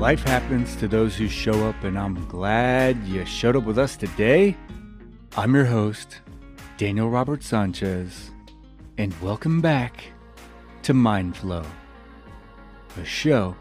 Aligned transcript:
Life 0.00 0.24
happens 0.24 0.76
to 0.76 0.88
those 0.88 1.14
who 1.14 1.28
show 1.28 1.68
up, 1.68 1.84
and 1.84 1.98
I'm 1.98 2.26
glad 2.26 3.04
you 3.04 3.22
showed 3.26 3.54
up 3.54 3.64
with 3.64 3.78
us 3.78 3.98
today. 3.98 4.56
I'm 5.36 5.54
your 5.54 5.66
host, 5.66 6.22
Daniel 6.78 7.10
Robert 7.10 7.42
Sanchez, 7.42 8.30
and 8.96 9.14
welcome 9.20 9.60
back 9.60 10.04
to 10.84 10.94
Mind 10.94 11.36
Flow, 11.36 11.66
a 12.96 13.04
show 13.04 13.54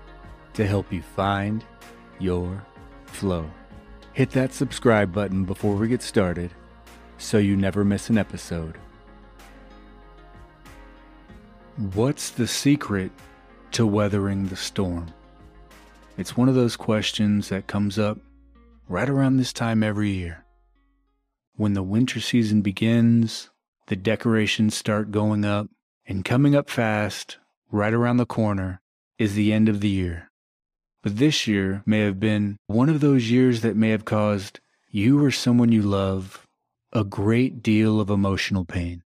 to 0.54 0.66
help 0.66 0.94
you 0.94 1.02
find 1.02 1.66
your 2.20 2.66
flow. 3.08 3.52
Hit 4.14 4.32
that 4.32 4.54
subscribe 4.54 5.12
button 5.12 5.44
before 5.44 5.76
we 5.76 5.90
get 5.90 6.02
started 6.02 6.52
so 7.18 7.38
you 7.38 7.58
never 7.58 7.84
miss 7.84 8.10
an 8.10 8.18
episode. 8.18 8.78
What's 11.94 12.30
the 12.30 12.48
secret 12.48 13.12
to 13.74 13.86
weathering 13.86 14.48
the 14.48 14.56
storm? 14.56 15.14
It's 16.20 16.36
one 16.36 16.50
of 16.50 16.56
those 16.56 16.76
questions 16.76 17.48
that 17.48 17.68
comes 17.68 17.98
up 17.98 18.18
right 18.90 19.08
around 19.08 19.38
this 19.38 19.54
time 19.54 19.82
every 19.82 20.10
year. 20.10 20.44
When 21.56 21.76
the 21.76 21.82
winter 21.82 22.20
season 22.20 22.62
begins, 22.62 23.50
the 23.88 23.96
decorations 23.96 24.76
start 24.76 25.12
going 25.12 25.46
up, 25.46 25.70
and 26.06 26.26
coming 26.26 26.56
up 26.56 26.70
fast, 26.70 27.38
right 27.72 27.94
around 27.94 28.18
the 28.18 28.26
corner, 28.26 28.82
is 29.18 29.36
the 29.36 29.54
end 29.54 29.70
of 29.70 29.80
the 29.80 29.88
year. 29.88 30.30
But 31.04 31.20
this 31.20 31.48
year 31.48 31.84
may 31.86 32.00
have 32.00 32.20
been 32.20 32.58
one 32.68 32.90
of 32.90 33.00
those 33.00 33.32
years 33.32 33.62
that 33.62 33.78
may 33.78 33.92
have 33.92 34.04
caused 34.04 34.60
you 34.92 35.24
or 35.24 35.32
someone 35.32 35.72
you 35.72 35.84
love 35.84 36.46
a 36.92 37.06
great 37.06 37.64
deal 37.64 38.02
of 38.02 38.10
emotional 38.10 38.66
pain. 38.66 39.04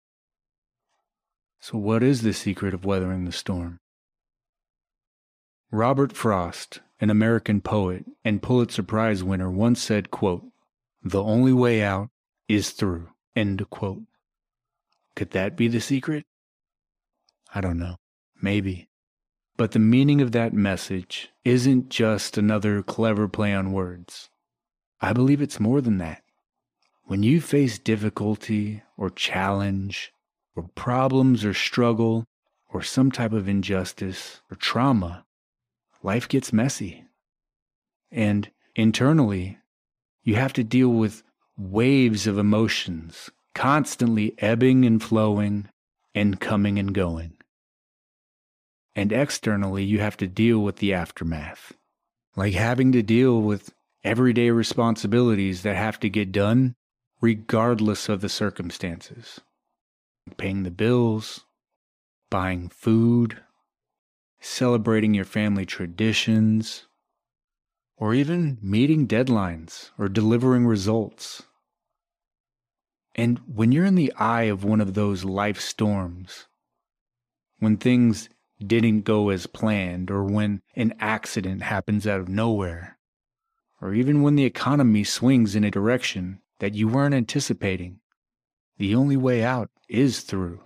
So, 1.58 1.76
what 1.76 2.04
is 2.04 2.22
the 2.22 2.32
secret 2.32 2.72
of 2.72 2.84
weathering 2.84 3.24
the 3.24 3.32
storm? 3.32 3.80
Robert 5.72 6.12
Frost, 6.12 6.78
an 7.00 7.10
American 7.10 7.60
poet 7.60 8.04
and 8.24 8.42
Pulitzer 8.42 8.82
Prize 8.82 9.24
winner, 9.24 9.50
once 9.50 9.80
said, 9.80 10.10
quote, 10.10 10.44
The 11.02 11.22
only 11.22 11.52
way 11.52 11.82
out 11.82 12.10
is 12.48 12.70
through. 12.70 13.08
End 13.34 13.68
quote. 13.70 14.02
Could 15.16 15.30
that 15.30 15.56
be 15.56 15.68
the 15.68 15.80
secret? 15.80 16.26
I 17.54 17.60
don't 17.60 17.78
know. 17.78 17.96
Maybe. 18.40 18.88
But 19.56 19.72
the 19.72 19.78
meaning 19.78 20.20
of 20.20 20.32
that 20.32 20.52
message 20.52 21.30
isn't 21.44 21.90
just 21.90 22.38
another 22.38 22.82
clever 22.82 23.28
play 23.28 23.54
on 23.54 23.72
words. 23.72 24.30
I 25.00 25.12
believe 25.12 25.40
it's 25.40 25.60
more 25.60 25.80
than 25.80 25.98
that. 25.98 26.22
When 27.04 27.22
you 27.22 27.40
face 27.40 27.78
difficulty 27.78 28.82
or 28.96 29.10
challenge 29.10 30.12
or 30.54 30.70
problems 30.74 31.44
or 31.44 31.54
struggle 31.54 32.24
or 32.68 32.82
some 32.82 33.10
type 33.10 33.32
of 33.32 33.48
injustice 33.48 34.40
or 34.50 34.56
trauma, 34.56 35.24
life 36.02 36.28
gets 36.28 36.52
messy. 36.52 37.04
And 38.10 38.50
internally, 38.74 39.58
you 40.22 40.34
have 40.36 40.52
to 40.54 40.64
deal 40.64 40.88
with 40.88 41.22
waves 41.56 42.26
of 42.26 42.38
emotions 42.38 43.30
constantly 43.54 44.34
ebbing 44.38 44.84
and 44.84 45.02
flowing 45.02 45.68
and 46.14 46.40
coming 46.40 46.78
and 46.78 46.94
going. 46.94 47.36
And 48.94 49.12
externally, 49.12 49.84
you 49.84 50.00
have 50.00 50.16
to 50.18 50.26
deal 50.26 50.60
with 50.60 50.76
the 50.76 50.94
aftermath, 50.94 51.72
like 52.36 52.54
having 52.54 52.92
to 52.92 53.02
deal 53.02 53.40
with 53.40 53.72
everyday 54.02 54.50
responsibilities 54.50 55.62
that 55.62 55.76
have 55.76 56.00
to 56.00 56.08
get 56.08 56.32
done 56.32 56.74
regardless 57.20 58.08
of 58.08 58.20
the 58.20 58.28
circumstances 58.28 59.40
paying 60.36 60.62
the 60.62 60.70
bills, 60.70 61.44
buying 62.30 62.68
food, 62.68 63.42
celebrating 64.40 65.14
your 65.14 65.24
family 65.24 65.66
traditions, 65.66 66.86
or 67.96 68.14
even 68.14 68.58
meeting 68.62 69.06
deadlines 69.06 69.90
or 69.98 70.08
delivering 70.08 70.66
results. 70.66 71.42
And 73.14 73.38
when 73.46 73.70
you're 73.70 73.84
in 73.84 73.96
the 73.96 74.12
eye 74.14 74.44
of 74.44 74.64
one 74.64 74.80
of 74.80 74.94
those 74.94 75.24
life 75.24 75.60
storms, 75.60 76.46
when 77.58 77.76
things 77.76 78.30
didn't 78.66 79.02
go 79.02 79.28
as 79.28 79.46
planned, 79.46 80.10
or 80.10 80.24
when 80.24 80.62
an 80.74 80.94
accident 80.98 81.62
happens 81.62 82.06
out 82.06 82.20
of 82.20 82.28
nowhere, 82.28 82.98
or 83.80 83.94
even 83.94 84.22
when 84.22 84.36
the 84.36 84.44
economy 84.44 85.04
swings 85.04 85.54
in 85.54 85.64
a 85.64 85.70
direction 85.70 86.40
that 86.58 86.74
you 86.74 86.88
weren't 86.88 87.14
anticipating, 87.14 88.00
the 88.78 88.94
only 88.94 89.16
way 89.16 89.42
out 89.42 89.70
is 89.88 90.20
through. 90.20 90.62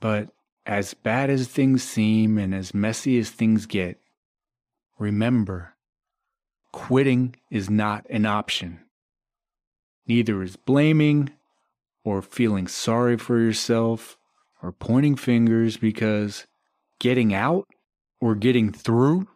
But 0.00 0.30
as 0.68 0.92
bad 0.92 1.30
as 1.30 1.48
things 1.48 1.82
seem 1.82 2.36
and 2.36 2.54
as 2.54 2.74
messy 2.74 3.18
as 3.18 3.30
things 3.30 3.64
get, 3.64 3.98
remember, 4.98 5.74
quitting 6.72 7.34
is 7.50 7.70
not 7.70 8.04
an 8.10 8.26
option. 8.26 8.78
Neither 10.06 10.42
is 10.42 10.56
blaming 10.56 11.30
or 12.04 12.20
feeling 12.20 12.68
sorry 12.68 13.16
for 13.16 13.40
yourself 13.40 14.18
or 14.62 14.70
pointing 14.70 15.16
fingers 15.16 15.78
because 15.78 16.46
getting 17.00 17.32
out 17.32 17.66
or 18.20 18.34
getting 18.34 18.70
through, 18.70 19.26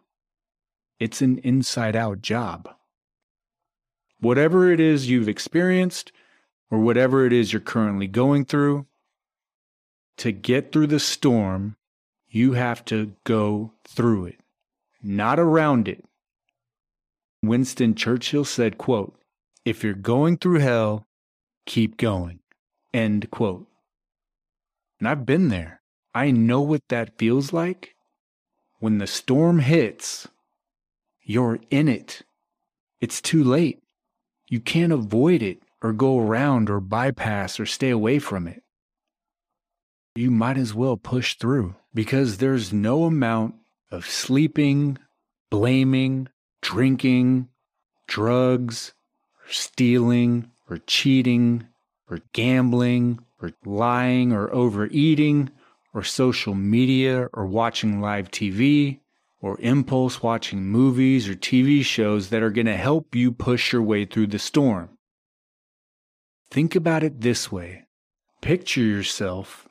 it's 0.99 1.21
an 1.23 1.39
inside 1.39 1.95
out 1.95 2.21
job. 2.21 2.69
Whatever 4.19 4.71
it 4.71 4.79
is 4.79 5.09
you've 5.09 5.27
experienced 5.27 6.11
or 6.69 6.77
whatever 6.79 7.25
it 7.25 7.33
is 7.33 7.51
you're 7.51 7.59
currently 7.59 8.07
going 8.07 8.45
through, 8.45 8.85
to 10.17 10.31
get 10.31 10.71
through 10.71 10.87
the 10.87 10.99
storm, 10.99 11.75
you 12.27 12.53
have 12.53 12.83
to 12.85 13.13
go 13.23 13.73
through 13.85 14.25
it, 14.25 14.39
not 15.01 15.39
around 15.39 15.87
it. 15.87 16.03
Winston 17.43 17.93
Churchill 17.93 18.45
said, 18.45 18.77
quote, 18.77 19.15
if 19.65 19.83
you're 19.83 19.93
going 19.93 20.37
through 20.37 20.59
hell, 20.59 21.05
keep 21.65 21.97
going, 21.97 22.39
end 22.93 23.29
quote. 23.31 23.67
And 24.99 25.07
I've 25.07 25.25
been 25.25 25.49
there. 25.49 25.81
I 26.15 26.31
know 26.31 26.61
what 26.61 26.83
that 26.89 27.17
feels 27.17 27.51
like. 27.51 27.95
When 28.79 28.97
the 28.97 29.07
storm 29.07 29.59
hits, 29.59 30.27
you're 31.21 31.59
in 31.69 31.87
it. 31.87 32.21
It's 33.01 33.21
too 33.21 33.43
late. 33.43 33.81
You 34.47 34.59
can't 34.59 34.93
avoid 34.93 35.41
it 35.41 35.59
or 35.81 35.93
go 35.93 36.19
around 36.19 36.69
or 36.69 36.79
bypass 36.79 37.59
or 37.59 37.65
stay 37.65 37.89
away 37.89 38.19
from 38.19 38.47
it. 38.47 38.62
You 40.15 40.29
might 40.29 40.57
as 40.57 40.75
well 40.75 40.95
push 40.95 41.35
through 41.35 41.75
because 41.93 42.37
there's 42.37 42.71
no 42.71 43.05
amount 43.05 43.55
of 43.89 44.05
sleeping, 44.05 44.99
blaming, 45.49 46.29
drinking, 46.61 47.49
drugs, 48.07 48.93
or 49.39 49.51
stealing, 49.51 50.51
or 50.69 50.77
cheating, 50.85 51.67
or 52.09 52.19
gambling, 52.31 53.19
or 53.41 53.53
lying, 53.65 54.31
or 54.31 54.53
overeating, 54.53 55.49
or 55.95 56.03
social 56.03 56.53
media, 56.53 57.27
or 57.33 57.47
watching 57.47 57.99
live 57.99 58.29
TV, 58.29 58.99
or 59.41 59.59
impulse 59.61 60.21
watching 60.21 60.63
movies 60.63 61.27
or 61.27 61.33
TV 61.33 61.83
shows 61.83 62.29
that 62.29 62.43
are 62.43 62.51
going 62.51 62.67
to 62.67 62.77
help 62.77 63.15
you 63.15 63.31
push 63.31 63.73
your 63.73 63.81
way 63.81 64.05
through 64.05 64.27
the 64.27 64.39
storm. 64.39 64.89
Think 66.51 66.75
about 66.75 67.03
it 67.03 67.21
this 67.21 67.51
way 67.51 67.87
picture 68.41 68.81
yourself 68.81 69.67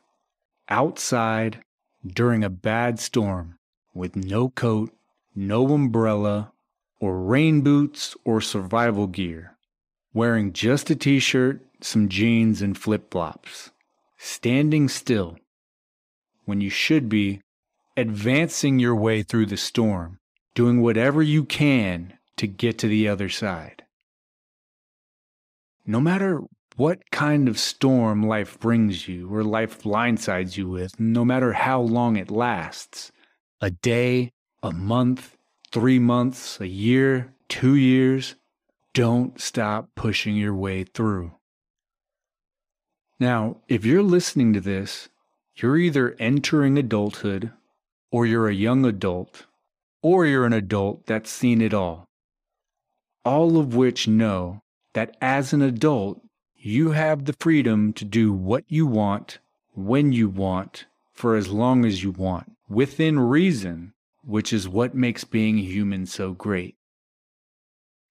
outside 0.68 1.62
during 2.06 2.42
a 2.42 2.50
bad 2.50 2.98
storm 2.98 3.58
with 3.94 4.16
no 4.16 4.48
coat, 4.48 4.92
no 5.34 5.72
umbrella, 5.72 6.52
or 7.00 7.20
rain 7.20 7.62
boots 7.62 8.16
or 8.24 8.40
survival 8.40 9.06
gear, 9.06 9.56
wearing 10.14 10.52
just 10.52 10.90
a 10.90 10.94
t 10.94 11.18
shirt, 11.18 11.60
some 11.80 12.08
jeans, 12.08 12.62
and 12.62 12.78
flip 12.78 13.10
flops, 13.10 13.70
standing 14.16 14.88
still 14.88 15.36
when 16.44 16.60
you 16.60 16.70
should 16.70 17.08
be 17.08 17.40
advancing 17.96 18.78
your 18.78 18.94
way 18.94 19.22
through 19.22 19.46
the 19.46 19.56
storm, 19.56 20.18
doing 20.54 20.80
whatever 20.80 21.22
you 21.22 21.44
can 21.44 22.14
to 22.36 22.46
get 22.46 22.78
to 22.78 22.88
the 22.88 23.08
other 23.08 23.28
side. 23.28 23.84
No 25.86 26.00
matter 26.00 26.40
what 26.76 27.10
kind 27.10 27.48
of 27.48 27.58
storm 27.58 28.22
life 28.22 28.58
brings 28.58 29.08
you 29.08 29.32
or 29.32 29.44
life 29.44 29.82
blindsides 29.82 30.56
you 30.56 30.68
with, 30.68 30.98
no 30.98 31.24
matter 31.24 31.52
how 31.52 31.80
long 31.80 32.16
it 32.16 32.30
lasts 32.30 33.12
a 33.60 33.70
day, 33.70 34.32
a 34.62 34.72
month, 34.72 35.36
three 35.70 35.98
months, 35.98 36.60
a 36.60 36.66
year, 36.66 37.32
two 37.48 37.74
years 37.74 38.36
don't 38.94 39.40
stop 39.40 39.88
pushing 39.94 40.36
your 40.36 40.54
way 40.54 40.84
through. 40.84 41.32
Now, 43.18 43.58
if 43.68 43.84
you're 43.84 44.02
listening 44.02 44.52
to 44.52 44.60
this, 44.60 45.08
you're 45.56 45.76
either 45.76 46.16
entering 46.18 46.76
adulthood 46.76 47.52
or 48.10 48.26
you're 48.26 48.48
a 48.48 48.54
young 48.54 48.84
adult, 48.84 49.46
or 50.02 50.26
you're 50.26 50.44
an 50.44 50.52
adult 50.52 51.06
that's 51.06 51.30
seen 51.30 51.62
it 51.62 51.72
all. 51.72 52.06
All 53.24 53.58
of 53.58 53.74
which 53.74 54.06
know 54.06 54.60
that 54.92 55.16
as 55.20 55.52
an 55.52 55.62
adult, 55.62 56.20
you 56.64 56.92
have 56.92 57.24
the 57.24 57.32
freedom 57.40 57.92
to 57.92 58.04
do 58.04 58.32
what 58.32 58.64
you 58.68 58.86
want, 58.86 59.40
when 59.74 60.12
you 60.12 60.28
want, 60.28 60.86
for 61.12 61.34
as 61.34 61.48
long 61.48 61.84
as 61.84 62.04
you 62.04 62.12
want, 62.12 62.52
within 62.68 63.18
reason, 63.18 63.92
which 64.24 64.52
is 64.52 64.68
what 64.68 64.94
makes 64.94 65.24
being 65.24 65.58
human 65.58 66.06
so 66.06 66.32
great. 66.32 66.76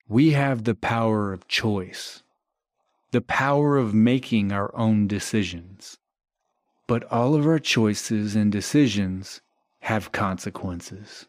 We 0.06 0.32
have 0.32 0.64
the 0.64 0.74
power 0.74 1.32
of 1.32 1.48
choice, 1.48 2.22
the 3.10 3.22
power 3.22 3.78
of 3.78 3.94
making 3.94 4.52
our 4.52 4.70
own 4.76 5.06
decisions. 5.06 5.96
But 6.86 7.10
all 7.10 7.34
of 7.34 7.46
our 7.46 7.58
choices 7.58 8.36
and 8.36 8.52
decisions 8.52 9.40
have 9.80 10.12
consequences. 10.12 11.26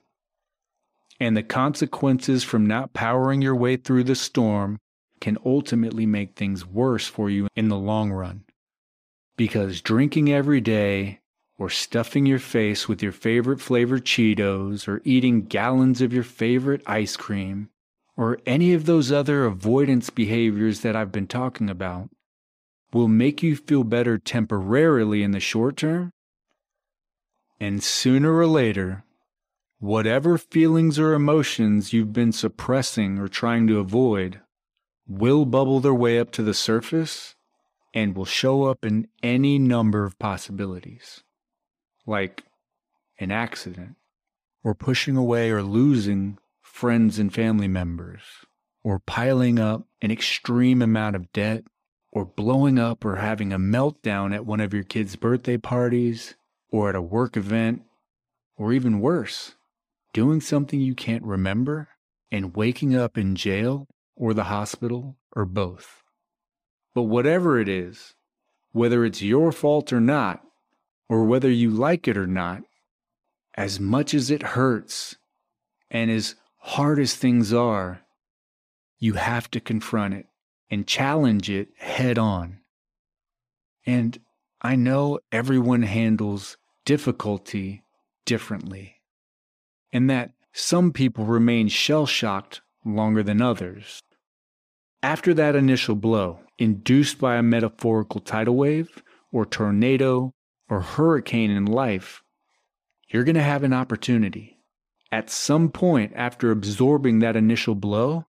And 1.21 1.37
the 1.37 1.43
consequences 1.43 2.43
from 2.43 2.65
not 2.65 2.91
powering 2.91 3.41
your 3.41 3.55
way 3.55 3.77
through 3.77 4.03
the 4.03 4.15
storm 4.15 4.79
can 5.23 5.37
ultimately 5.45 6.05
make 6.05 6.35
things 6.35 6.65
worse 6.65 7.07
for 7.07 7.29
you 7.29 7.47
in 7.55 7.69
the 7.69 7.77
long 7.77 8.11
run. 8.11 8.43
Because 9.37 9.79
drinking 9.79 10.29
every 10.29 10.59
day, 10.59 11.21
or 11.57 11.69
stuffing 11.69 12.25
your 12.25 12.39
face 12.39 12.89
with 12.89 13.01
your 13.01 13.13
favorite 13.13 13.61
flavored 13.61 14.03
Cheetos, 14.03 14.85
or 14.85 15.01
eating 15.05 15.45
gallons 15.45 16.01
of 16.01 16.11
your 16.11 16.25
favorite 16.25 16.81
ice 16.85 17.15
cream, 17.15 17.69
or 18.17 18.37
any 18.45 18.73
of 18.73 18.85
those 18.85 19.13
other 19.13 19.45
avoidance 19.45 20.09
behaviors 20.09 20.81
that 20.81 20.93
I've 20.93 21.13
been 21.13 21.27
talking 21.27 21.69
about, 21.69 22.09
will 22.91 23.07
make 23.07 23.41
you 23.41 23.55
feel 23.55 23.85
better 23.85 24.17
temporarily 24.17 25.23
in 25.23 25.31
the 25.31 25.39
short 25.39 25.77
term. 25.77 26.11
And 27.61 27.81
sooner 27.81 28.35
or 28.35 28.45
later, 28.45 29.05
whatever 29.79 30.37
feelings 30.37 30.99
or 30.99 31.13
emotions 31.13 31.93
you've 31.93 32.11
been 32.11 32.33
suppressing 32.33 33.17
or 33.17 33.29
trying 33.29 33.67
to 33.67 33.79
avoid 33.79 34.41
will 35.07 35.45
bubble 35.45 35.79
their 35.79 35.93
way 35.93 36.19
up 36.19 36.31
to 36.31 36.43
the 36.43 36.53
surface 36.53 37.35
and 37.93 38.15
will 38.15 38.25
show 38.25 38.63
up 38.63 38.85
in 38.85 39.07
any 39.21 39.59
number 39.59 40.03
of 40.03 40.17
possibilities, 40.17 41.23
like 42.05 42.43
an 43.19 43.31
accident, 43.31 43.95
or 44.63 44.73
pushing 44.73 45.15
away 45.15 45.51
or 45.51 45.61
losing 45.61 46.37
friends 46.61 47.19
and 47.19 47.33
family 47.33 47.67
members, 47.67 48.21
or 48.83 48.99
piling 48.99 49.59
up 49.59 49.85
an 50.01 50.09
extreme 50.09 50.81
amount 50.81 51.15
of 51.15 51.31
debt, 51.31 51.63
or 52.11 52.25
blowing 52.25 52.77
up 52.79 53.03
or 53.03 53.17
having 53.17 53.51
a 53.51 53.59
meltdown 53.59 54.33
at 54.33 54.45
one 54.45 54.59
of 54.59 54.73
your 54.73 54.83
kids' 54.83 55.15
birthday 55.15 55.57
parties, 55.57 56.35
or 56.71 56.89
at 56.89 56.95
a 56.95 57.01
work 57.01 57.37
event, 57.37 57.83
or 58.55 58.73
even 58.73 58.99
worse, 58.99 59.55
doing 60.13 60.41
something 60.41 60.79
you 60.79 60.95
can't 60.95 61.23
remember 61.23 61.89
and 62.31 62.55
waking 62.55 62.95
up 62.95 63.17
in 63.17 63.35
jail 63.35 63.87
or 64.15 64.33
the 64.33 64.45
hospital 64.45 65.17
or 65.35 65.45
both. 65.45 66.03
But 66.93 67.03
whatever 67.03 67.59
it 67.59 67.67
is, 67.67 68.13
whether 68.71 69.05
it's 69.05 69.21
your 69.21 69.51
fault 69.51 69.91
or 69.91 70.01
not, 70.01 70.41
or 71.09 71.25
whether 71.25 71.49
you 71.49 71.69
like 71.69 72.07
it 72.07 72.17
or 72.17 72.27
not, 72.27 72.63
as 73.55 73.79
much 73.79 74.13
as 74.13 74.31
it 74.31 74.41
hurts 74.41 75.15
and 75.89 76.09
as 76.09 76.35
hard 76.57 76.99
as 76.99 77.15
things 77.15 77.53
are, 77.53 78.01
you 78.99 79.13
have 79.13 79.49
to 79.51 79.59
confront 79.59 80.13
it 80.13 80.27
and 80.71 80.87
challenge 80.87 81.49
it 81.49 81.69
head 81.77 82.17
on. 82.17 82.59
And 83.85 84.17
I 84.61 84.75
know 84.75 85.19
everyone 85.31 85.83
handles 85.83 86.57
difficulty 86.85 87.83
differently, 88.25 89.01
and 89.91 90.09
that 90.09 90.31
some 90.53 90.91
people 90.91 91.25
remain 91.25 91.67
shell 91.67 92.05
shocked 92.05 92.61
longer 92.85 93.23
than 93.23 93.41
others. 93.41 94.01
After 95.01 95.33
that 95.33 95.55
initial 95.55 95.95
blow, 95.95 96.39
induced 96.57 97.19
by 97.19 97.35
a 97.35 97.43
metaphorical 97.43 98.21
tidal 98.21 98.55
wave, 98.55 99.03
or 99.31 99.45
tornado, 99.45 100.31
or 100.69 100.81
hurricane 100.81 101.51
in 101.51 101.65
life, 101.65 102.23
you're 103.09 103.23
going 103.23 103.35
to 103.35 103.43
have 103.43 103.63
an 103.63 103.73
opportunity. 103.73 104.57
At 105.11 105.29
some 105.29 105.69
point 105.69 106.13
after 106.15 106.51
absorbing 106.51 107.19
that 107.19 107.35
initial 107.35 107.75
blow, 107.75 108.25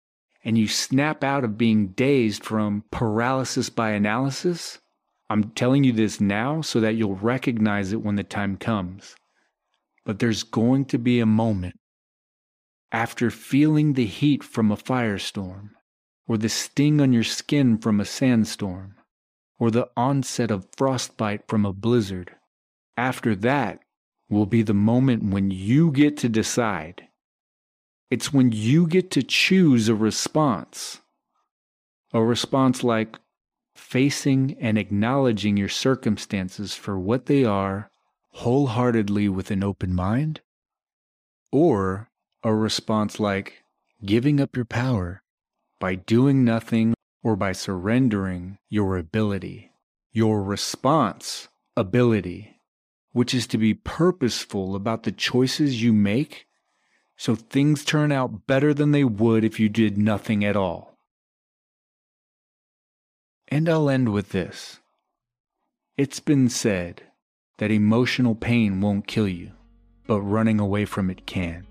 and 0.45 0.57
you 0.57 0.69
snap 0.69 1.23
out 1.23 1.45
of 1.45 1.59
being 1.59 1.89
dazed 1.89 2.45
from 2.45 2.85
paralysis 2.91 3.69
by 3.69 3.91
analysis, 3.91 4.79
I'm 5.29 5.51
telling 5.51 5.85
you 5.85 5.93
this 5.93 6.21
now 6.21 6.61
so 6.61 6.81
that 6.81 6.95
you'll 6.95 7.17
recognize 7.17 7.93
it 7.93 8.03
when 8.03 8.17
the 8.17 8.25
time 8.25 8.57
comes. 8.57 9.15
But 10.05 10.19
there's 10.19 10.43
going 10.43 10.87
to 10.87 10.99
be 10.99 11.21
a 11.21 11.27
moment 11.27 11.77
after 12.93 13.31
feeling 13.31 13.93
the 13.93 14.07
heat 14.07 14.43
from 14.43 14.71
a 14.71 14.77
firestorm 14.77 15.71
or 16.31 16.39
the 16.39 16.49
sting 16.49 17.01
on 17.01 17.13
your 17.13 17.25
skin 17.25 17.77
from 17.77 17.99
a 17.99 18.05
sandstorm, 18.05 18.95
or 19.59 19.69
the 19.73 19.91
onset 19.97 20.49
of 20.49 20.69
frostbite 20.77 21.43
from 21.49 21.67
a 21.67 21.73
blizzard. 21.73 22.37
After 22.97 23.35
that 23.35 23.81
will 24.29 24.47
be 24.47 24.63
the 24.63 24.73
moment 24.73 25.33
when 25.33 25.51
you 25.51 25.91
get 25.91 26.17
to 26.19 26.29
decide. 26.29 27.09
It's 28.13 28.33
when 28.33 28.53
you 28.53 28.87
get 28.87 29.11
to 29.11 29.25
choose 29.25 29.89
a 29.89 29.95
response. 29.97 31.01
A 32.13 32.23
response 32.23 32.85
like 32.85 33.19
facing 33.75 34.57
and 34.61 34.79
acknowledging 34.79 35.57
your 35.57 35.69
circumstances 35.69 36.77
for 36.77 36.97
what 36.97 37.27
they 37.27 37.45
are 37.45 37.91
wholeheartedly 38.35 39.29
with 39.29 39.51
an 39.51 39.65
open 39.65 39.97
mind, 39.97 40.43
or 41.51 42.09
a 42.43 42.55
response 42.55 43.21
like 43.21 43.65
giving 44.05 44.41
up 44.41 44.57
your 44.57 44.65
power 44.65 45.23
by 45.79 45.95
doing 45.95 46.45
nothing 46.45 46.95
or 47.23 47.37
by 47.37 47.53
surrendering 47.53 48.59
your 48.69 48.97
ability, 48.97 49.71
your 50.13 50.43
response 50.43 51.49
ability, 51.77 52.61
which 53.13 53.35
is 53.35 53.47
to 53.47 53.59
be 53.59 53.75
purposeful 53.75 54.75
about 54.75 55.03
the 55.03 55.13
choices 55.13 55.83
you 55.83 55.93
make 55.93 56.47
so 57.17 57.35
things 57.35 57.85
turn 57.85 58.11
out 58.11 58.47
better 58.47 58.73
than 58.73 58.93
they 58.93 59.05
would 59.05 59.45
if 59.45 59.61
you 59.61 59.69
did 59.69 59.99
nothing 59.99 60.43
at 60.43 60.57
all. 60.57 60.97
And 63.49 63.69
I'll 63.69 63.91
end 63.91 64.11
with 64.11 64.31
this. 64.31 64.81
It's 65.99 66.21
been 66.21 66.49
said 66.49 67.03
that 67.59 67.71
emotional 67.71 68.35
pain 68.35 68.81
won't 68.81 69.07
kill 69.07 69.29
you, 69.29 69.53
but 70.07 70.23
running 70.23 70.59
away 70.59 70.87
from 70.87 71.11
it 71.11 71.27
can. 71.27 71.67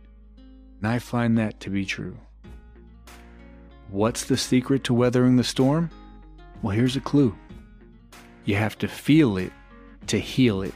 And 0.82 0.92
I 0.92 1.00
find 1.00 1.38
that 1.38 1.60
to 1.62 1.70
be 1.70 1.86
true. 1.86 2.18
What's 3.90 4.26
the 4.26 4.38
secret 4.38 4.84
to 4.86 4.94
weathering 4.94 5.36
the 5.36 5.44
storm? 5.44 5.90
Well, 6.62 6.76
here's 6.76 6.96
a 6.96 7.02
clue 7.02 7.36
you 8.46 8.56
have 8.56 8.78
to 8.80 8.88
feel 8.88 9.38
it 9.38 9.52
to 10.08 10.18
heal 10.18 10.62
it, 10.64 10.74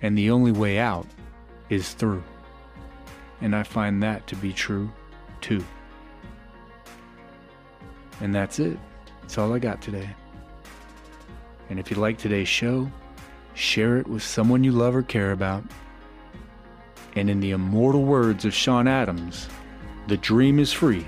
and 0.00 0.16
the 0.16 0.30
only 0.30 0.52
way 0.52 0.78
out 0.78 1.06
is 1.68 1.92
through. 1.94 2.22
And 3.40 3.54
I 3.54 3.62
find 3.62 4.02
that 4.02 4.26
to 4.28 4.36
be 4.36 4.52
true 4.52 4.90
too. 5.40 5.64
And 8.20 8.34
that's 8.34 8.58
it. 8.58 8.78
That's 9.20 9.36
all 9.36 9.52
I 9.52 9.58
got 9.58 9.82
today. 9.82 10.08
And 11.68 11.78
if 11.80 11.90
you 11.90 11.96
like 11.96 12.18
today's 12.18 12.48
show, 12.48 12.90
share 13.54 13.98
it 13.98 14.06
with 14.06 14.22
someone 14.22 14.62
you 14.62 14.72
love 14.72 14.94
or 14.94 15.02
care 15.02 15.32
about. 15.32 15.64
And 17.14 17.28
in 17.28 17.40
the 17.40 17.50
immortal 17.50 18.04
words 18.04 18.44
of 18.44 18.54
Sean 18.54 18.88
Adams, 18.88 19.48
the 20.08 20.16
dream 20.16 20.58
is 20.58 20.72
free 20.72 21.04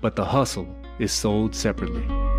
but 0.00 0.16
the 0.16 0.24
hustle 0.24 0.74
is 0.98 1.12
sold 1.12 1.54
separately. 1.54 2.29